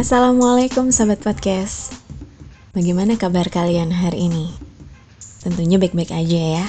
Assalamualaikum 0.00 0.88
Sobat 0.96 1.20
Podcast 1.20 1.92
Bagaimana 2.72 3.20
kabar 3.20 3.52
kalian 3.52 3.92
hari 3.92 4.32
ini? 4.32 4.48
Tentunya 5.44 5.76
baik-baik 5.76 6.08
aja 6.08 6.40
ya 6.56 6.66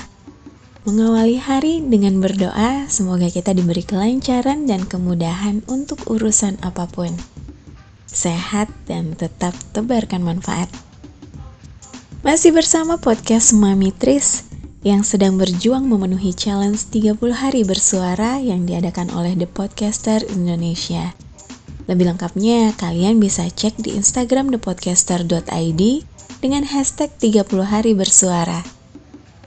Mengawali 0.83 1.39
hari 1.39 1.79
dengan 1.79 2.19
berdoa 2.19 2.91
Semoga 2.91 3.31
kita 3.31 3.55
diberi 3.55 3.87
kelancaran 3.87 4.67
dan 4.67 4.83
kemudahan 4.83 5.63
untuk 5.71 6.11
urusan 6.11 6.59
apa 6.59 6.91
pun 6.91 7.15
Sehat 8.03 8.67
dan 8.83 9.15
tetap 9.15 9.55
tebarkan 9.71 10.27
manfaat 10.27 10.67
Masih 12.27 12.51
bersama 12.51 12.99
podcast 12.99 13.55
Mami 13.55 13.95
Tris 13.95 14.43
yang 14.83 15.07
sedang 15.07 15.39
berjuang 15.39 15.87
memenuhi 15.87 16.35
challenge 16.35 16.83
30 16.91 17.15
hari 17.31 17.63
bersuara 17.63 18.43
yang 18.43 18.67
diadakan 18.67 19.07
oleh 19.15 19.37
The 19.39 19.45
Podcaster 19.45 20.19
Indonesia. 20.25 21.30
Lebih 21.89 22.13
lengkapnya, 22.13 22.77
kalian 22.77 23.17
bisa 23.17 23.47
cek 23.49 23.81
di 23.81 23.97
Instagram 23.97 24.53
thepodcaster.id 24.53 25.81
dengan 26.41 26.63
hashtag 26.65 27.09
30 27.17 27.45
hari 27.65 27.93
bersuara. 27.97 28.61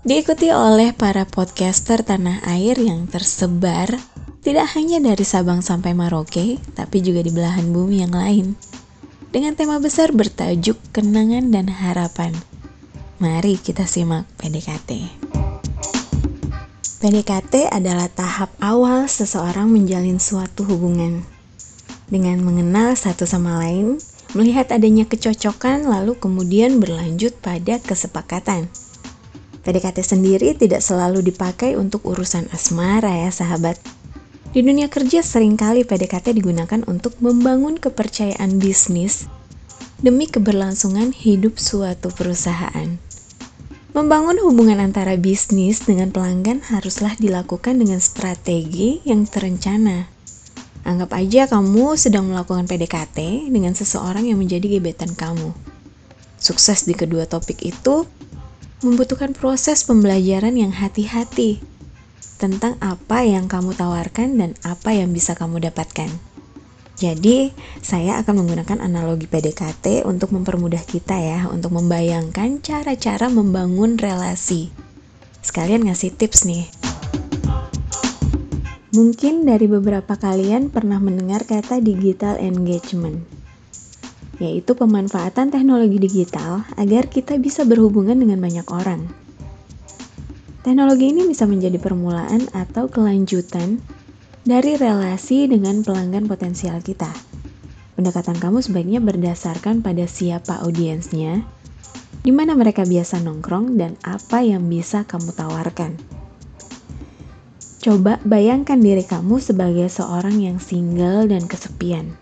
Diikuti 0.04 0.52
oleh 0.52 0.92
para 0.92 1.24
podcaster 1.24 2.04
tanah 2.04 2.44
air 2.44 2.76
yang 2.76 3.08
tersebar 3.08 3.88
tidak 4.44 4.76
hanya 4.76 5.00
dari 5.00 5.24
Sabang 5.24 5.64
sampai 5.64 5.96
Maroke, 5.96 6.60
tapi 6.76 7.00
juga 7.00 7.24
di 7.24 7.32
belahan 7.32 7.72
bumi 7.72 8.04
yang 8.04 8.12
lain. 8.12 8.52
Dengan 9.32 9.56
tema 9.56 9.80
besar 9.80 10.12
bertajuk 10.12 10.76
Kenangan 10.92 11.48
dan 11.48 11.72
Harapan. 11.72 12.36
Mari 13.24 13.56
kita 13.56 13.88
simak 13.88 14.28
PDKT. 14.36 15.08
PDKT 17.00 17.72
adalah 17.72 18.12
tahap 18.12 18.52
awal 18.60 19.08
seseorang 19.08 19.72
menjalin 19.72 20.20
suatu 20.20 20.68
hubungan. 20.68 21.33
Dengan 22.08 22.44
mengenal 22.44 22.92
satu 22.94 23.24
sama 23.24 23.64
lain, 23.64 23.96
melihat 24.36 24.68
adanya 24.74 25.08
kecocokan, 25.08 25.88
lalu 25.88 26.18
kemudian 26.18 26.82
berlanjut 26.82 27.32
pada 27.40 27.80
kesepakatan. 27.80 28.68
PDKT 29.64 30.04
sendiri 30.04 30.52
tidak 30.52 30.84
selalu 30.84 31.24
dipakai 31.24 31.72
untuk 31.80 32.04
urusan 32.04 32.52
asmara 32.52 33.24
ya 33.24 33.32
sahabat. 33.32 33.80
Di 34.52 34.62
dunia 34.62 34.86
kerja 34.86 35.24
sering 35.24 35.56
kali 35.56 35.82
PDKT 35.82 36.36
digunakan 36.36 36.84
untuk 36.86 37.18
membangun 37.18 37.80
kepercayaan 37.80 38.60
bisnis 38.60 39.26
demi 40.04 40.28
keberlangsungan 40.28 41.10
hidup 41.10 41.56
suatu 41.56 42.12
perusahaan. 42.12 43.00
Membangun 43.94 44.38
hubungan 44.44 44.84
antara 44.84 45.16
bisnis 45.16 45.88
dengan 45.88 46.12
pelanggan 46.12 46.60
haruslah 46.66 47.16
dilakukan 47.16 47.80
dengan 47.80 47.98
strategi 48.04 49.00
yang 49.08 49.24
terencana. 49.24 50.13
Anggap 50.84 51.16
aja 51.16 51.48
kamu 51.48 51.96
sedang 51.96 52.28
melakukan 52.28 52.68
PDKT 52.68 53.48
dengan 53.48 53.72
seseorang 53.72 54.28
yang 54.28 54.36
menjadi 54.36 54.76
gebetan 54.76 55.16
kamu. 55.16 55.56
Sukses 56.36 56.84
di 56.84 56.92
kedua 56.92 57.24
topik 57.24 57.64
itu 57.64 58.04
membutuhkan 58.84 59.32
proses 59.32 59.80
pembelajaran 59.88 60.52
yang 60.60 60.76
hati-hati 60.76 61.64
tentang 62.36 62.76
apa 62.84 63.24
yang 63.24 63.48
kamu 63.48 63.72
tawarkan 63.72 64.36
dan 64.36 64.50
apa 64.60 64.92
yang 64.92 65.08
bisa 65.08 65.32
kamu 65.32 65.64
dapatkan. 65.72 66.12
Jadi, 66.94 67.50
saya 67.82 68.22
akan 68.22 68.44
menggunakan 68.44 68.78
analogi 68.84 69.26
PDKT 69.26 70.06
untuk 70.06 70.30
mempermudah 70.30 70.84
kita 70.84 71.16
ya, 71.18 71.50
untuk 71.50 71.74
membayangkan 71.74 72.62
cara-cara 72.62 73.26
membangun 73.32 73.98
relasi. 73.98 74.70
Sekalian 75.42 75.90
ngasih 75.90 76.14
tips 76.14 76.46
nih. 76.46 76.70
Mungkin 78.94 79.42
dari 79.42 79.66
beberapa 79.66 80.14
kalian 80.14 80.70
pernah 80.70 81.02
mendengar 81.02 81.42
kata 81.42 81.82
digital 81.82 82.38
engagement, 82.38 83.26
yaitu 84.38 84.78
pemanfaatan 84.78 85.50
teknologi 85.50 85.98
digital 85.98 86.62
agar 86.78 87.10
kita 87.10 87.34
bisa 87.42 87.66
berhubungan 87.66 88.14
dengan 88.14 88.38
banyak 88.38 88.62
orang. 88.70 89.02
Teknologi 90.62 91.10
ini 91.10 91.26
bisa 91.26 91.42
menjadi 91.42 91.74
permulaan 91.82 92.46
atau 92.54 92.86
kelanjutan 92.86 93.82
dari 94.46 94.78
relasi 94.78 95.50
dengan 95.50 95.82
pelanggan 95.82 96.30
potensial 96.30 96.78
kita. 96.78 97.10
Pendekatan 97.98 98.38
kamu 98.38 98.62
sebaiknya 98.62 99.02
berdasarkan 99.02 99.82
pada 99.82 100.06
siapa 100.06 100.62
audiensnya, 100.62 101.42
di 102.22 102.30
mana 102.30 102.54
mereka 102.54 102.86
biasa 102.86 103.18
nongkrong, 103.26 103.74
dan 103.74 103.98
apa 104.06 104.46
yang 104.46 104.70
bisa 104.70 105.02
kamu 105.02 105.34
tawarkan. 105.34 106.13
Coba 107.84 108.16
bayangkan 108.24 108.80
diri 108.80 109.04
kamu 109.04 109.44
sebagai 109.44 109.92
seorang 109.92 110.40
yang 110.40 110.56
single 110.56 111.28
dan 111.28 111.44
kesepian. 111.44 112.16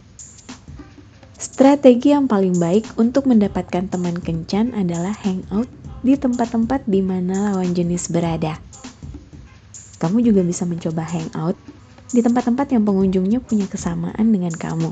Strategi 1.38 2.10
yang 2.10 2.26
paling 2.26 2.58
baik 2.58 2.98
untuk 2.98 3.30
mendapatkan 3.30 3.86
teman 3.86 4.18
kencan 4.18 4.74
adalah 4.74 5.14
hangout 5.22 5.70
di 6.02 6.18
tempat-tempat 6.18 6.82
di 6.90 6.98
mana 6.98 7.54
lawan 7.54 7.78
jenis 7.78 8.10
berada. 8.10 8.58
Kamu 10.02 10.18
juga 10.26 10.42
bisa 10.42 10.66
mencoba 10.66 11.06
hangout 11.06 11.54
di 12.10 12.18
tempat-tempat 12.26 12.74
yang 12.74 12.82
pengunjungnya 12.82 13.38
punya 13.38 13.70
kesamaan 13.70 14.34
dengan 14.34 14.50
kamu. 14.50 14.90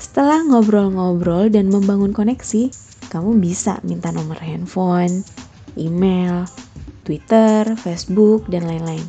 Setelah 0.00 0.48
ngobrol-ngobrol 0.48 1.52
dan 1.52 1.68
membangun 1.68 2.16
koneksi, 2.16 2.72
kamu 3.12 3.36
bisa 3.36 3.84
minta 3.84 4.08
nomor 4.16 4.40
handphone, 4.40 5.28
email, 5.76 6.46
Twitter, 7.02 7.74
Facebook, 7.78 8.46
dan 8.48 8.66
lain-lain. 8.66 9.04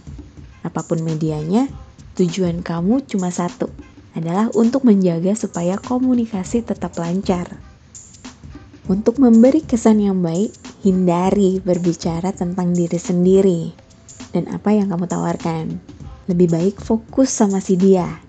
Apa 0.66 0.84
pun 0.84 1.02
medianya, 1.06 1.70
tujuan 2.18 2.66
kamu 2.66 3.06
cuma 3.06 3.30
satu, 3.30 3.70
adalah 4.18 4.50
untuk 4.58 4.84
menjaga 4.84 5.36
supaya 5.38 5.78
komunikasi 5.78 6.66
tetap 6.66 6.96
lancar. 6.98 7.48
Untuk 8.86 9.18
memberi 9.18 9.66
kesan 9.66 9.98
yang 10.02 10.22
baik, 10.22 10.54
hindari 10.86 11.58
berbicara 11.58 12.30
tentang 12.30 12.78
diri 12.78 13.02
sendiri 13.02 13.74
dan 14.36 14.52
apa 14.52 14.76
yang 14.76 14.94
kamu 14.94 15.10
tawarkan 15.10 15.80
lebih 16.28 16.52
baik 16.52 16.76
fokus 16.78 17.34
sama 17.34 17.58
si 17.58 17.74
dia 17.80 18.25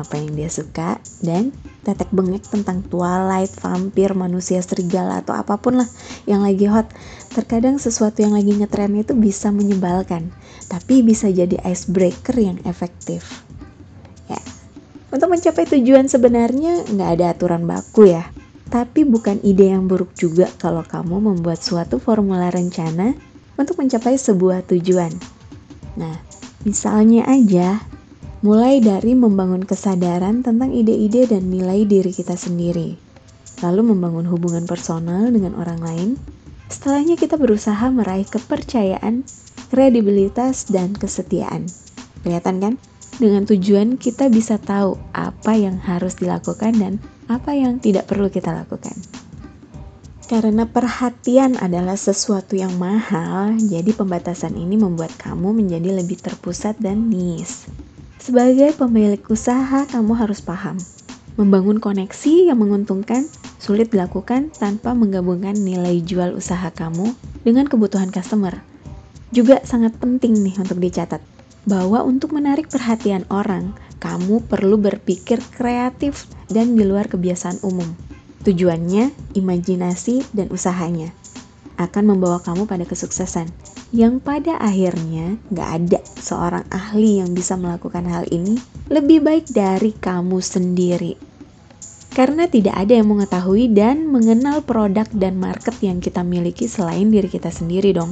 apa 0.00 0.16
yang 0.16 0.32
dia 0.32 0.48
suka 0.48 0.96
dan 1.20 1.52
tetek 1.84 2.08
bengek 2.12 2.48
tentang 2.48 2.80
twilight, 2.88 3.52
vampir, 3.60 4.16
manusia 4.16 4.58
serigala 4.64 5.20
atau 5.20 5.36
apa 5.36 5.60
pun 5.60 5.84
lah 5.84 5.88
yang 6.24 6.40
lagi 6.40 6.64
hot. 6.66 6.88
Terkadang 7.30 7.76
sesuatu 7.76 8.24
yang 8.24 8.32
lagi 8.32 8.56
ngetren 8.56 8.96
itu 8.96 9.12
bisa 9.12 9.52
menyebalkan, 9.52 10.32
tapi 10.72 11.04
bisa 11.04 11.28
jadi 11.28 11.60
icebreaker 11.62 12.36
yang 12.40 12.58
efektif. 12.64 13.44
Ya, 14.26 14.40
untuk 15.12 15.28
mencapai 15.30 15.68
tujuan 15.68 16.08
sebenarnya 16.08 16.88
nggak 16.88 17.10
ada 17.20 17.24
aturan 17.36 17.68
baku 17.68 18.08
ya. 18.08 18.24
Tapi 18.70 19.02
bukan 19.02 19.42
ide 19.42 19.74
yang 19.74 19.90
buruk 19.90 20.14
juga 20.14 20.46
kalau 20.56 20.86
kamu 20.86 21.18
membuat 21.20 21.58
suatu 21.58 21.98
formula 21.98 22.48
rencana 22.54 23.18
untuk 23.58 23.82
mencapai 23.82 24.14
sebuah 24.14 24.62
tujuan. 24.70 25.10
Nah, 25.98 26.30
Misalnya 26.60 27.24
aja, 27.24 27.80
mulai 28.40 28.80
dari 28.80 29.12
membangun 29.12 29.68
kesadaran 29.68 30.40
tentang 30.40 30.72
ide-ide 30.72 31.28
dan 31.28 31.52
nilai 31.52 31.84
diri 31.84 32.08
kita 32.08 32.40
sendiri, 32.40 32.96
lalu 33.60 33.92
membangun 33.92 34.24
hubungan 34.24 34.64
personal 34.64 35.28
dengan 35.28 35.52
orang 35.60 35.80
lain. 35.84 36.10
Setelahnya 36.72 37.20
kita 37.20 37.36
berusaha 37.36 37.92
meraih 37.92 38.24
kepercayaan, 38.24 39.28
kredibilitas, 39.68 40.72
dan 40.72 40.96
kesetiaan. 40.96 41.68
Kelihatan 42.24 42.56
kan? 42.64 42.74
Dengan 43.20 43.44
tujuan 43.44 44.00
kita 44.00 44.32
bisa 44.32 44.56
tahu 44.56 44.96
apa 45.12 45.52
yang 45.52 45.76
harus 45.76 46.16
dilakukan 46.16 46.72
dan 46.80 46.96
apa 47.28 47.52
yang 47.52 47.76
tidak 47.76 48.08
perlu 48.08 48.32
kita 48.32 48.56
lakukan. 48.56 48.96
Karena 50.24 50.64
perhatian 50.64 51.60
adalah 51.60 51.98
sesuatu 51.98 52.56
yang 52.56 52.72
mahal, 52.80 53.58
jadi 53.60 53.92
pembatasan 53.92 54.56
ini 54.56 54.80
membuat 54.80 55.12
kamu 55.20 55.52
menjadi 55.52 56.00
lebih 56.00 56.22
terpusat 56.22 56.80
dan 56.80 57.12
niche. 57.12 57.68
Sebagai 58.20 58.76
pemilik 58.76 59.24
usaha, 59.32 59.88
kamu 59.88 60.12
harus 60.12 60.44
paham. 60.44 60.76
Membangun 61.40 61.80
koneksi 61.80 62.52
yang 62.52 62.60
menguntungkan 62.60 63.24
sulit 63.56 63.88
dilakukan 63.88 64.52
tanpa 64.52 64.92
menggabungkan 64.92 65.56
nilai 65.56 66.04
jual 66.04 66.36
usaha 66.36 66.68
kamu 66.68 67.16
dengan 67.48 67.64
kebutuhan 67.64 68.12
customer. 68.12 68.60
Juga 69.32 69.64
sangat 69.64 69.96
penting 69.96 70.36
nih 70.36 70.60
untuk 70.60 70.76
dicatat 70.84 71.24
bahwa 71.64 72.04
untuk 72.04 72.36
menarik 72.36 72.68
perhatian 72.68 73.24
orang, 73.32 73.72
kamu 74.04 74.44
perlu 74.44 74.76
berpikir 74.76 75.40
kreatif 75.56 76.28
dan 76.52 76.76
di 76.76 76.84
luar 76.84 77.08
kebiasaan 77.08 77.64
umum. 77.64 77.88
Tujuannya, 78.44 79.32
imajinasi, 79.32 80.36
dan 80.36 80.52
usahanya 80.52 81.08
akan 81.80 82.12
membawa 82.12 82.44
kamu 82.44 82.68
pada 82.68 82.84
kesuksesan 82.84 83.48
yang 83.90 84.22
pada 84.22 84.54
akhirnya 84.62 85.38
gak 85.50 85.70
ada 85.82 86.00
seorang 86.18 86.66
ahli 86.70 87.18
yang 87.18 87.34
bisa 87.34 87.58
melakukan 87.58 88.06
hal 88.06 88.26
ini 88.30 88.58
lebih 88.86 89.22
baik 89.22 89.50
dari 89.50 89.90
kamu 89.94 90.38
sendiri. 90.38 91.14
Karena 92.10 92.50
tidak 92.50 92.74
ada 92.74 92.98
yang 92.98 93.06
mengetahui 93.06 93.70
dan 93.70 94.10
mengenal 94.10 94.66
produk 94.66 95.06
dan 95.14 95.38
market 95.38 95.78
yang 95.78 96.02
kita 96.02 96.26
miliki 96.26 96.66
selain 96.66 97.10
diri 97.10 97.30
kita 97.30 97.54
sendiri 97.54 97.94
dong. 97.94 98.10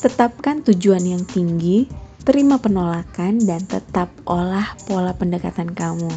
Tetapkan 0.00 0.60
tujuan 0.68 1.00
yang 1.00 1.24
tinggi, 1.24 1.88
terima 2.28 2.60
penolakan, 2.60 3.40
dan 3.40 3.64
tetap 3.64 4.12
olah 4.28 4.76
pola 4.84 5.16
pendekatan 5.16 5.72
kamu 5.72 6.10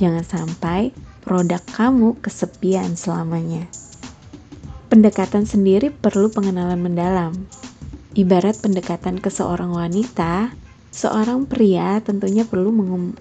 Jangan 0.00 0.24
sampai 0.24 0.96
produk 1.20 1.60
kamu 1.76 2.16
kesepian 2.24 2.96
selamanya. 2.96 3.68
Pendekatan 4.90 5.46
sendiri 5.46 5.94
perlu 5.94 6.34
pengenalan 6.34 6.82
mendalam. 6.82 7.30
Ibarat 8.18 8.58
pendekatan 8.58 9.22
ke 9.22 9.30
seorang 9.30 9.70
wanita, 9.70 10.50
seorang 10.90 11.46
pria 11.46 12.02
tentunya 12.02 12.42
perlu 12.42 12.74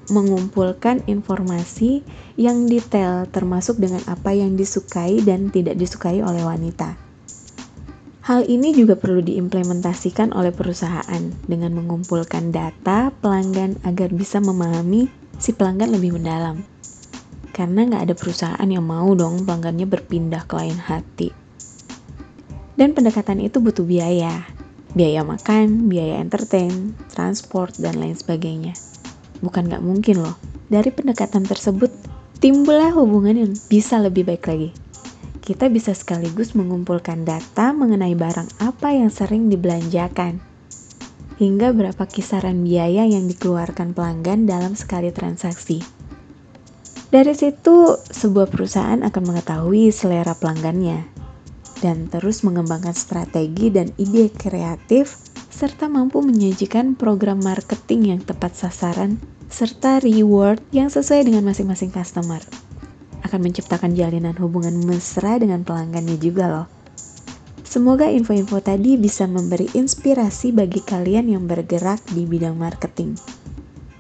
mengumpulkan 0.10 1.06
informasi 1.06 2.02
yang 2.42 2.66
detail 2.66 3.30
termasuk 3.30 3.78
dengan 3.78 4.02
apa 4.10 4.34
yang 4.34 4.58
disukai 4.58 5.22
dan 5.22 5.54
tidak 5.54 5.78
disukai 5.78 6.26
oleh 6.26 6.42
wanita. 6.42 6.98
Hal 8.26 8.50
ini 8.50 8.74
juga 8.74 8.98
perlu 8.98 9.22
diimplementasikan 9.22 10.34
oleh 10.34 10.50
perusahaan 10.50 11.22
dengan 11.46 11.78
mengumpulkan 11.78 12.50
data 12.50 13.14
pelanggan 13.22 13.78
agar 13.86 14.10
bisa 14.10 14.42
memahami 14.42 15.06
si 15.38 15.54
pelanggan 15.54 15.94
lebih 15.94 16.18
mendalam. 16.18 16.66
Karena 17.54 17.86
nggak 17.86 18.10
ada 18.10 18.16
perusahaan 18.18 18.66
yang 18.66 18.90
mau 18.90 19.14
dong 19.14 19.46
pelanggannya 19.46 19.86
berpindah 19.86 20.50
ke 20.50 20.54
lain 20.58 20.82
hati. 20.82 21.49
Dan 22.80 22.96
pendekatan 22.96 23.44
itu 23.44 23.60
butuh 23.60 23.84
biaya. 23.84 24.48
Biaya 24.96 25.28
makan, 25.28 25.92
biaya 25.92 26.24
entertain, 26.24 26.96
transport, 27.12 27.76
dan 27.76 28.00
lain 28.00 28.16
sebagainya. 28.16 28.72
Bukan 29.44 29.68
nggak 29.68 29.84
mungkin 29.84 30.24
loh, 30.24 30.40
dari 30.72 30.96
pendekatan 30.96 31.44
tersebut 31.44 31.92
timbullah 32.40 32.96
hubungan 32.96 33.36
yang 33.36 33.52
bisa 33.68 34.00
lebih 34.00 34.24
baik 34.24 34.48
lagi 34.48 34.72
kita 35.50 35.66
bisa 35.66 35.98
sekaligus 35.98 36.54
mengumpulkan 36.54 37.26
data 37.26 37.74
mengenai 37.74 38.14
barang 38.14 38.62
apa 38.62 38.94
yang 38.94 39.10
sering 39.10 39.50
dibelanjakan, 39.50 40.38
hingga 41.42 41.74
berapa 41.74 42.06
kisaran 42.06 42.62
biaya 42.62 43.10
yang 43.10 43.26
dikeluarkan 43.26 43.98
pelanggan 43.98 44.46
dalam 44.46 44.78
sekali 44.78 45.10
transaksi. 45.10 45.82
Dari 47.10 47.34
situ, 47.34 47.98
sebuah 47.98 48.46
perusahaan 48.54 49.02
akan 49.02 49.24
mengetahui 49.26 49.90
selera 49.90 50.38
pelanggannya 50.38 51.19
dan 51.80 52.12
terus 52.12 52.44
mengembangkan 52.44 52.96
strategi 52.96 53.72
dan 53.72 53.92
ide 53.96 54.32
kreatif 54.32 55.16
serta 55.50 55.92
mampu 55.92 56.24
menyajikan 56.24 56.96
program 56.96 57.42
marketing 57.44 58.16
yang 58.16 58.22
tepat 58.24 58.56
sasaran 58.56 59.20
serta 59.50 60.00
reward 60.00 60.62
yang 60.70 60.88
sesuai 60.88 61.26
dengan 61.26 61.48
masing-masing 61.50 61.90
customer 61.90 62.40
akan 63.26 63.40
menciptakan 63.46 63.94
jalinan 63.94 64.34
hubungan 64.40 64.74
mesra 64.86 65.38
dengan 65.38 65.62
pelanggannya 65.62 66.18
juga 66.18 66.46
loh. 66.50 66.68
Semoga 67.70 68.10
info-info 68.10 68.66
tadi 68.66 68.98
bisa 68.98 69.30
memberi 69.30 69.70
inspirasi 69.78 70.50
bagi 70.50 70.82
kalian 70.82 71.30
yang 71.30 71.46
bergerak 71.46 72.02
di 72.10 72.26
bidang 72.26 72.58
marketing. 72.58 73.14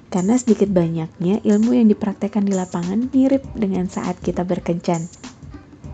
Karena 0.10 0.34
sedikit 0.42 0.74
banyaknya 0.74 1.46
ilmu 1.46 1.78
yang 1.78 1.86
dipraktekkan 1.86 2.50
di 2.50 2.58
lapangan 2.58 3.14
mirip 3.14 3.46
dengan 3.54 3.86
saat 3.86 4.18
kita 4.26 4.42
berkencan. 4.42 5.06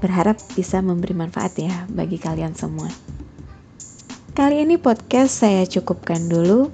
Berharap 0.03 0.39
bisa 0.55 0.83
memberi 0.83 1.15
manfaat 1.15 1.55
ya 1.59 1.87
bagi 1.91 2.19
kalian 2.19 2.55
semua. 2.57 2.91
Kali 4.35 4.67
ini 4.67 4.75
podcast 4.75 5.47
saya 5.47 5.63
cukupkan 5.63 6.27
dulu. 6.27 6.67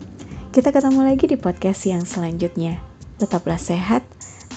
Kita 0.50 0.74
ketemu 0.74 1.06
lagi 1.06 1.30
di 1.30 1.38
podcast 1.38 1.86
yang 1.86 2.04
selanjutnya. 2.10 2.82
Tetaplah 3.22 3.62
sehat, 3.62 4.02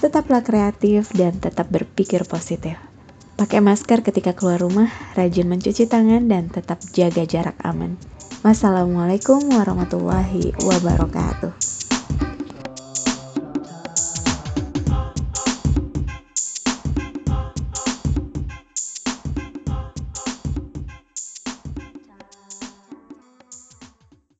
tetaplah 0.01 0.41
kreatif 0.41 1.13
dan 1.13 1.37
tetap 1.37 1.69
berpikir 1.69 2.25
positif. 2.25 2.75
Pakai 3.35 3.61
masker 3.61 4.01
ketika 4.01 4.33
keluar 4.33 4.63
rumah, 4.63 4.89
rajin 5.13 5.45
mencuci 5.45 5.85
tangan, 5.85 6.25
dan 6.25 6.47
tetap 6.47 6.81
jaga 6.95 7.27
jarak 7.27 7.59
aman. 7.61 7.99
Wassalamualaikum 8.41 9.43
warahmatullahi 9.53 10.55
wabarakatuh. 10.63 11.84